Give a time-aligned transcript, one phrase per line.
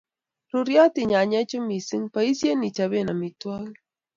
[0.51, 3.77] Ruryotin nyanyechu missing', poisyen ichopee amitwogik.